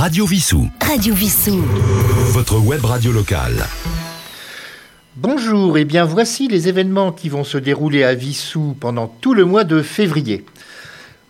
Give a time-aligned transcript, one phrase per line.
[0.00, 0.66] Radio Vissou.
[0.80, 1.62] Radio Vissou.
[2.32, 3.66] Votre web radio locale.
[5.14, 9.44] Bonjour, et bien voici les événements qui vont se dérouler à Vissou pendant tout le
[9.44, 10.46] mois de février.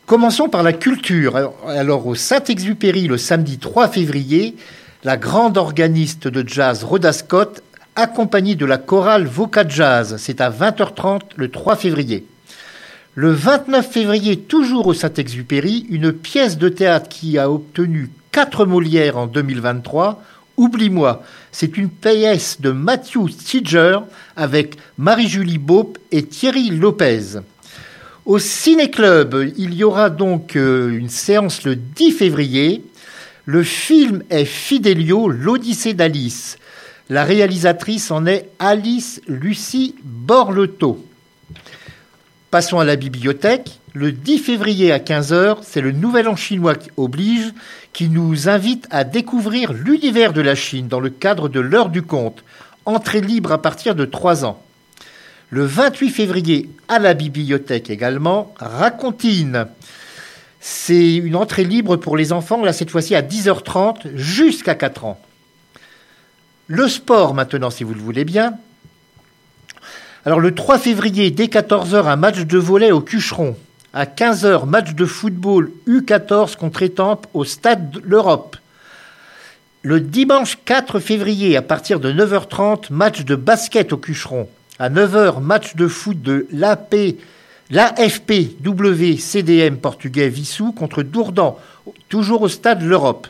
[0.07, 1.53] Commençons par la culture.
[1.67, 4.55] Alors au Saint-Exupéry le samedi 3 février,
[5.03, 7.65] la grande organiste de jazz Rhoda Scott,
[7.97, 12.25] accompagnée de la chorale Voca Jazz, c'est à 20h30 le 3 février.
[13.17, 19.17] Le 29 février, toujours au Saint-Exupéry, une pièce de théâtre qui a obtenu 4 Molières
[19.17, 20.23] en 2023,
[20.57, 21.23] Oublie-moi.
[21.53, 23.99] C'est une pièce de Matthew Stidger
[24.37, 27.41] avec Marie-Julie Baupe et Thierry Lopez.
[28.27, 32.85] Au Ciné-Club, il y aura donc euh, une séance le 10 février.
[33.47, 36.59] Le film est Fidelio, l'Odyssée d'Alice.
[37.09, 41.05] La réalisatrice en est Alice Lucie Borleto.
[42.51, 43.80] Passons à la bibliothèque.
[43.93, 47.53] Le 10 février à 15h, c'est le Nouvel An chinois qui oblige,
[47.93, 52.03] qui nous invite à découvrir l'univers de la Chine dans le cadre de l'heure du
[52.03, 52.45] conte.
[52.85, 54.63] Entrée libre à partir de 3 ans.
[55.51, 59.67] Le 28 février, à la bibliothèque également, Racontine.
[60.61, 65.21] C'est une entrée libre pour les enfants, là cette fois-ci à 10h30 jusqu'à 4 ans.
[66.69, 68.55] Le sport maintenant, si vous le voulez bien.
[70.25, 73.57] Alors le 3 février, dès 14h, un match de volet au Cucheron.
[73.93, 78.57] À 15h, match de football U14 contre Étampes au Stade de l'Europe.
[79.83, 84.49] Le dimanche 4 février, à partir de 9h30, match de basket au Cucheron.
[84.79, 86.95] À 9h, match de foot de l'AP,
[87.71, 91.57] l'AFPW CDM portugais Vissou contre Dourdan,
[92.09, 93.27] toujours au Stade de l'Europe.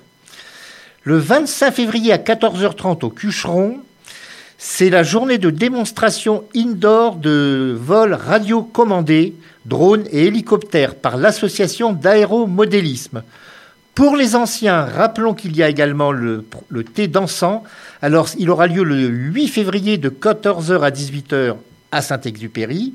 [1.05, 3.79] Le 25 février à 14h30 au Cucheron,
[4.63, 13.23] c'est la journée de démonstration indoor de vol radiocommandé, drones et hélicoptères par l'association d'aéromodélisme.
[13.95, 17.65] Pour les anciens, rappelons qu'il y a également le, le thé dansant.
[18.03, 21.57] Alors, il aura lieu le 8 février de 14h à 18h
[21.91, 22.93] à Saint-Exupéry.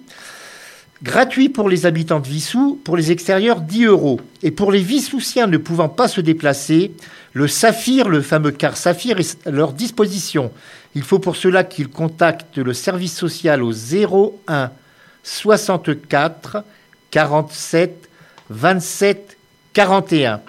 [1.04, 4.22] Gratuit pour les habitants de Vissou, pour les extérieurs 10 euros.
[4.44, 6.94] Et pour les Vissoussiens ne pouvant pas se déplacer,
[7.34, 10.52] le Saphir, le fameux car Saphir, est à leur disposition.
[10.96, 14.72] Il faut pour cela qu'ils contactent le service social au 01
[15.24, 16.64] 64
[17.12, 18.10] 47
[18.50, 19.38] 27
[19.74, 20.40] 41.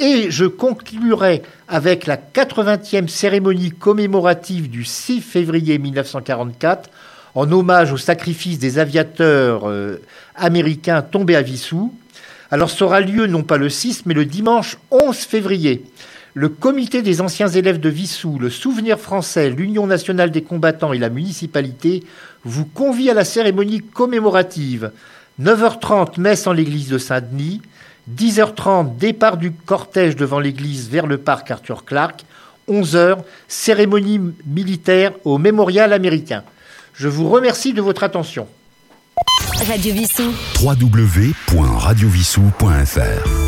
[0.00, 6.90] Et je conclurai avec la 80e cérémonie commémorative du 6 février 1944
[7.34, 10.00] en hommage au sacrifice des aviateurs euh,
[10.36, 11.92] américains tombés à Vissou.
[12.50, 15.84] Alors ça aura lieu non pas le 6 mais le dimanche 11 février.
[16.36, 20.98] Le comité des anciens élèves de Vissou, le Souvenir français, l'Union nationale des combattants et
[20.98, 22.02] la municipalité
[22.44, 24.90] vous convient à la cérémonie commémorative.
[25.40, 27.62] 9h30, messe en l'église de Saint-Denis.
[28.12, 32.24] 10h30, départ du cortège devant l'église vers le parc Arthur Clark.
[32.68, 36.42] 11h, cérémonie militaire au mémorial américain.
[36.94, 38.46] Je vous remercie de votre attention.
[39.66, 40.32] Radio Vissou.
[40.62, 43.43] www.radiovissou.fr